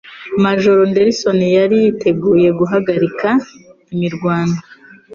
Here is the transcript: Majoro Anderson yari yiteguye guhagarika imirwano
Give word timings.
Majoro 0.43 0.79
Anderson 0.87 1.39
yari 1.57 1.75
yiteguye 1.83 2.49
guhagarika 2.59 3.29
imirwano 3.93 4.57